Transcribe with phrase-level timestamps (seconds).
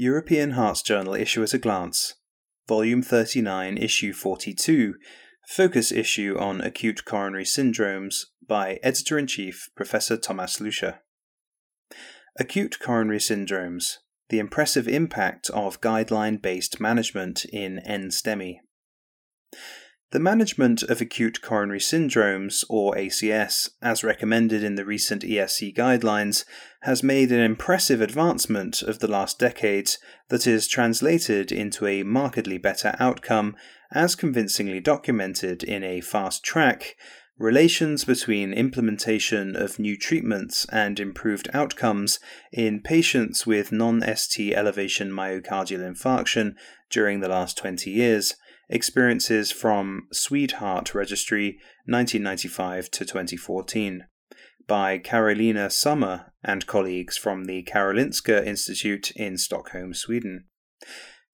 [0.00, 2.14] European Hearts Journal Issue at a Glance,
[2.66, 4.94] Volume 39, Issue 42,
[5.46, 8.14] Focus Issue on Acute Coronary Syndromes
[8.48, 11.00] by Editor in Chief Professor Thomas Lüscher.
[12.38, 13.96] Acute Coronary Syndromes
[14.30, 18.60] The Impressive Impact of Guideline Based Management in NSTEMI.
[20.12, 26.44] The management of acute coronary syndromes, or ACS, as recommended in the recent ESC guidelines,
[26.80, 29.98] has made an impressive advancement of the last decades
[30.28, 33.54] that is translated into a markedly better outcome,
[33.92, 36.96] as convincingly documented in a fast track
[37.38, 42.18] relations between implementation of new treatments and improved outcomes
[42.52, 46.56] in patients with non ST elevation myocardial infarction
[46.90, 48.34] during the last 20 years
[48.72, 54.06] Experiences from SWEDEHEART Registry 1995 to 2014
[54.68, 60.44] by Karolina Szummer and colleagues from the Karolinska Institute in Stockholm, Sweden.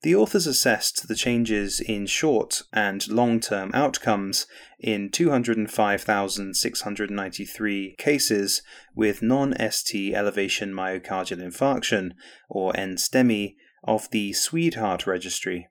[0.00, 4.46] The authors assessed the changes in short and long term outcomes
[4.80, 8.62] in 205,693 cases
[8.94, 12.12] with non ST elevation myocardial infarction,
[12.48, 15.68] or NSTEMI, of the SWEDEHEART Registry.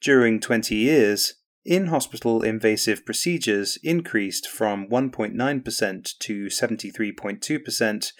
[0.00, 8.12] During 20 years, in hospital invasive procedures increased from 1.9% to 73.2%,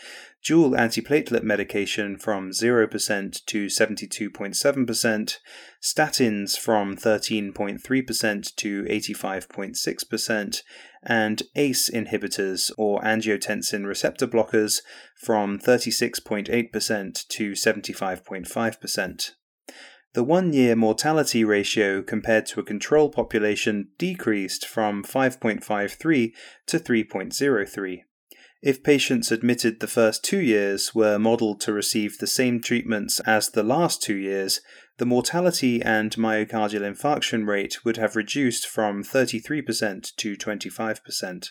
[0.45, 5.39] dual antiplatelet medication from 0% to 72.7%,
[5.83, 10.63] statins from 13.3% to 85.6%,
[11.03, 14.83] and ACE inhibitors or angiotensin receptor blockers
[15.17, 19.31] from 36.8% to 75.5%.
[20.13, 26.33] The one year mortality ratio compared to a control population decreased from 5.53
[26.67, 28.01] to 3.03.
[28.63, 33.51] If patients admitted the first two years were modelled to receive the same treatments as
[33.51, 34.61] the last two years,
[34.99, 41.49] the mortality and myocardial infarction rate would have reduced from 33% to 25%.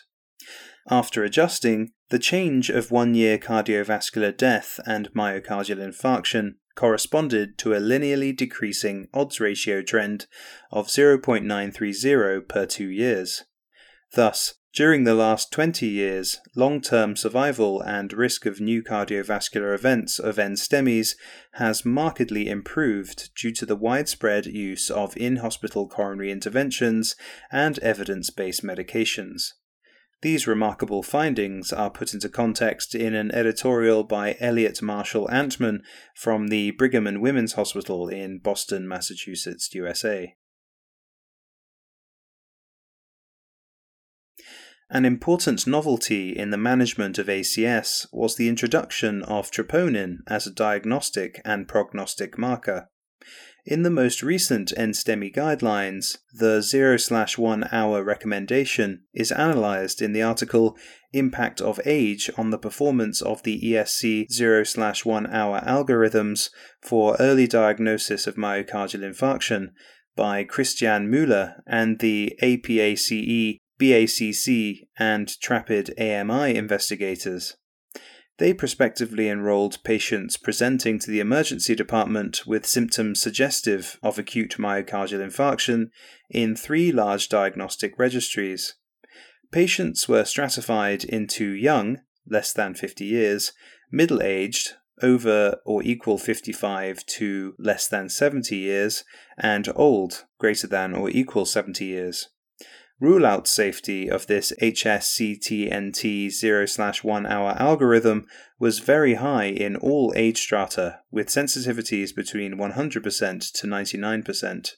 [0.88, 7.78] After adjusting, the change of one year cardiovascular death and myocardial infarction corresponded to a
[7.78, 10.26] linearly decreasing odds ratio trend
[10.72, 13.44] of 0.930 per two years.
[14.14, 20.18] Thus, during the last 20 years, long term survival and risk of new cardiovascular events
[20.18, 21.16] of NSTEMIs
[21.54, 27.14] has markedly improved due to the widespread use of in hospital coronary interventions
[27.52, 29.52] and evidence based medications.
[30.22, 35.82] These remarkable findings are put into context in an editorial by Elliot Marshall Antman
[36.14, 40.36] from the Brigham and Women's Hospital in Boston, Massachusetts, USA.
[44.90, 50.52] An important novelty in the management of ACS was the introduction of troponin as a
[50.52, 52.88] diagnostic and prognostic marker.
[53.66, 56.96] In the most recent NSTEMI guidelines, the 0
[57.36, 60.78] 1 hour recommendation is analysed in the article
[61.12, 64.64] Impact of Age on the Performance of the ESC 0
[65.04, 66.48] 1 hour Algorithms
[66.80, 69.72] for Early Diagnosis of Myocardial Infarction
[70.16, 77.56] by Christian Müller and the APACE, BACC, and TRAPID AMI investigators.
[78.40, 85.20] They prospectively enrolled patients presenting to the emergency department with symptoms suggestive of acute myocardial
[85.20, 85.90] infarction
[86.30, 88.76] in three large diagnostic registries.
[89.52, 93.52] Patients were stratified into young, less than 50 years,
[93.92, 94.70] middle aged,
[95.02, 99.04] over or equal 55 to less than 70 years,
[99.36, 102.30] and old, greater than or equal 70 years.
[103.00, 106.66] Rule out safety of this HSCTNT 0
[107.02, 108.26] 1 hour algorithm
[108.58, 114.70] was very high in all age strata, with sensitivities between 100% to 99%.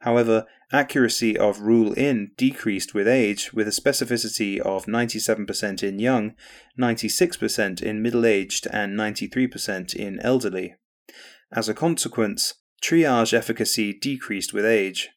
[0.00, 6.34] However, accuracy of rule in decreased with age, with a specificity of 97% in young,
[6.76, 10.74] 96% in middle aged, and 93% in elderly.
[11.52, 15.10] As a consequence, triage efficacy decreased with age.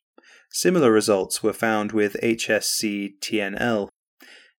[0.52, 3.88] Similar results were found with HSC TNL.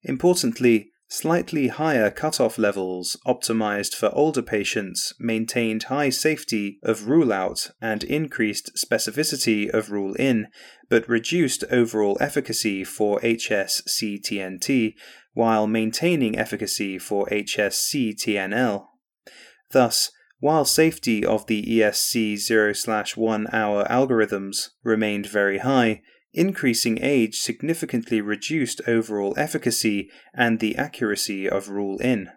[0.02, 7.70] Importantly, slightly higher cutoff levels optimized for older patients maintained high safety of rule out
[7.82, 10.46] and increased specificity of rule in,
[10.88, 14.94] but reduced overall efficacy for HSCTNT
[15.34, 18.86] while maintaining efficacy for HSCTNL.
[19.70, 20.10] Thus,
[20.42, 22.74] while safety of the ESC 0
[23.14, 26.02] 1 hour algorithms remained very high,
[26.32, 32.28] increasing age significantly reduced overall efficacy and the accuracy of rule in.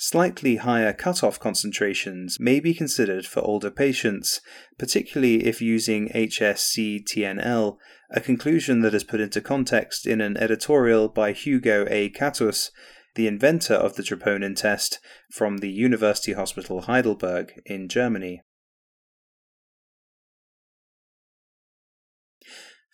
[0.00, 4.40] slightly higher cutoff concentrations may be considered for older patients,
[4.76, 7.76] particularly if using HSCTNL,
[8.10, 12.10] a conclusion that is put into context in an editorial by Hugo A.
[12.10, 12.72] Katus,
[13.14, 14.98] the inventor of the troponin test,
[15.30, 18.42] from the University Hospital Heidelberg in Germany.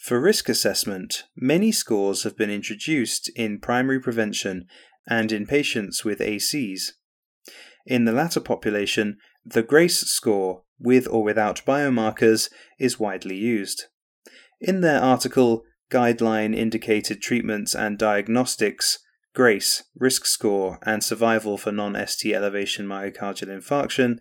[0.05, 4.67] For risk assessment, many scores have been introduced in primary prevention
[5.09, 6.93] and in patients with ACs.
[7.87, 13.85] In the latter population, the GRACE score, with or without biomarkers, is widely used.
[14.61, 18.99] In their article, Guideline Indicated Treatments and Diagnostics,
[19.35, 24.21] GRACE, Risk Score, and Survival for Non ST Elevation Myocardial Infarction,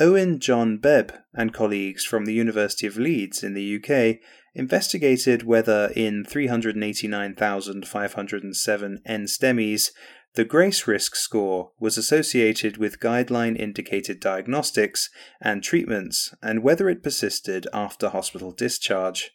[0.00, 4.20] Owen John Bebb and colleagues from the University of Leeds in the UK
[4.54, 9.90] investigated whether in 389,507 NSTEMIs
[10.34, 15.10] the GRACE risk score was associated with guideline indicated diagnostics
[15.42, 19.32] and treatments and whether it persisted after hospital discharge.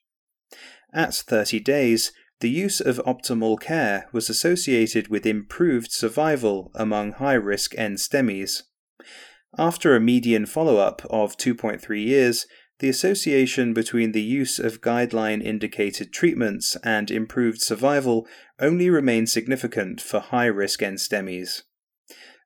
[0.91, 7.33] At 30 days, the use of optimal care was associated with improved survival among high
[7.33, 8.63] risk NSTEMIs.
[9.57, 12.45] After a median follow up of 2.3 years,
[12.79, 18.27] the association between the use of guideline indicated treatments and improved survival
[18.59, 21.63] only remained significant for high risk NSTEMIs.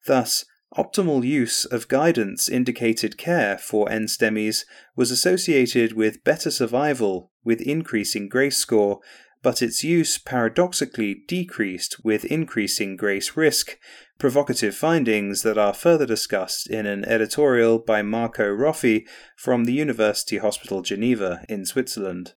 [0.07, 0.45] Thus,
[0.77, 4.63] optimal use of guidance indicated care for NSTEMIs
[4.95, 9.01] was associated with better survival with increasing GRACE score
[9.43, 13.77] but its use paradoxically decreased with increasing grace risk,
[14.19, 20.38] provocative findings that are further discussed in an editorial by Marco Roffi from the University
[20.38, 22.33] Hospital Geneva in Switzerland.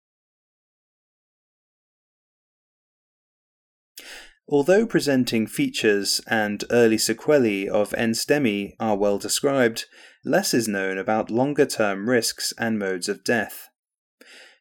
[4.48, 9.86] Although presenting features and early sequelae of NSTEMI are well described,
[10.26, 13.70] less is known about longer term risks and modes of death.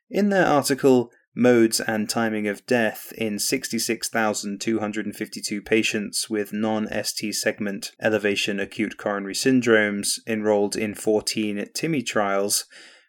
[0.09, 7.93] In their article, modes and timing of death in 66,252 patients with non ST segment
[8.01, 12.65] elevation acute coronary syndromes enrolled in 14 TIMI trials.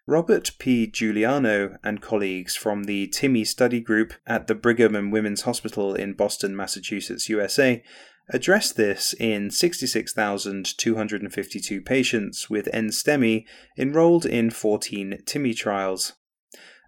[0.08, 0.88] Robert P.
[0.88, 6.14] Giuliano and colleagues from the TIMI study group at the Brigham and Women's Hospital in
[6.14, 7.84] Boston, Massachusetts, USA,
[8.30, 13.46] addressed this in 66,252 patients with NSTEMI
[13.78, 16.14] enrolled in 14 TIMI trials.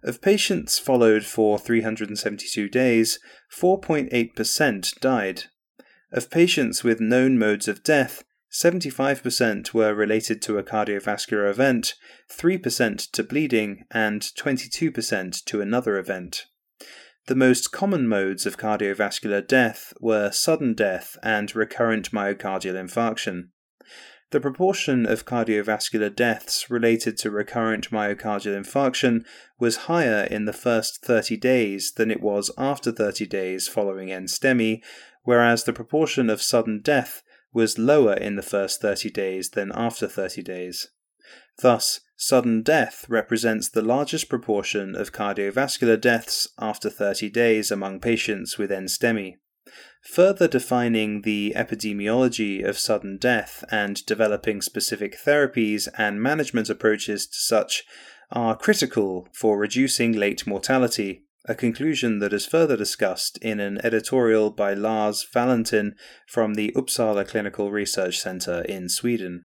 [0.04, 3.18] Of patients followed for 372 days,
[3.50, 5.44] 4.8% died.
[6.12, 8.22] Of patients with known modes of death,
[8.52, 11.94] 75% were related to a cardiovascular event,
[12.30, 16.44] 3% to bleeding, and 22% to another event.
[17.26, 23.48] The most common modes of cardiovascular death were sudden death and recurrent myocardial infarction.
[24.30, 29.24] The proportion of cardiovascular deaths related to recurrent myocardial infarction
[29.60, 34.82] was higher in the first 30 days than it was after 30 days following NSTEMI,
[35.22, 37.22] whereas the proportion of sudden death
[37.52, 40.88] was lower in the first 30 days than after 30 days.
[41.58, 48.58] Thus, sudden death represents the largest proportion of cardiovascular deaths after 30 days among patients
[48.58, 49.36] with NSTEMI.
[50.02, 57.38] Further defining the epidemiology of sudden death and developing specific therapies and management approaches to
[57.38, 57.84] such
[58.30, 64.50] are critical for reducing late mortality, a conclusion that is further discussed in an editorial
[64.50, 65.92] by Lars Wallentin
[66.26, 69.42] from the Uppsala Clinical Research Centre in Sweden.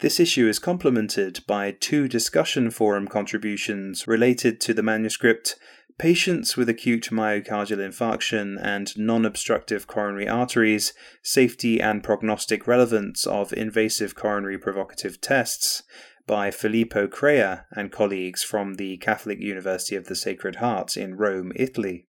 [0.00, 5.56] This issue is complemented by two discussion forum contributions related to the manuscript
[6.00, 13.52] Patients with acute myocardial infarction and non obstructive coronary arteries, safety and prognostic relevance of
[13.52, 15.82] invasive coronary provocative tests
[16.26, 21.52] by Filippo Crea and colleagues from the Catholic University of the Sacred Heart in Rome,
[21.54, 22.06] Italy.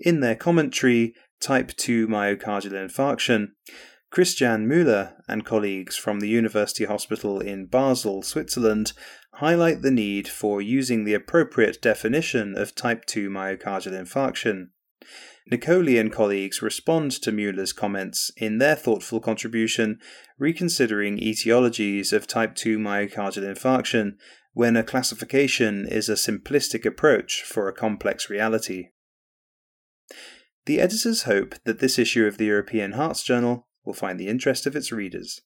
[0.00, 3.48] In their commentary, Type 2 myocardial infarction,
[4.12, 8.92] Christian Müller and colleagues from the University Hospital in Basel, Switzerland,
[9.36, 14.68] highlight the need for using the appropriate definition of type 2 myocardial infarction.
[15.50, 19.98] Niccoli and colleagues respond to Müller's comments in their thoughtful contribution,
[20.38, 24.16] reconsidering etiologies of type 2 myocardial infarction
[24.52, 28.90] when a classification is a simplistic approach for a complex reality.
[30.66, 34.66] The editors hope that this issue of the European Hearts Journal will find the interest
[34.66, 35.40] of its readers.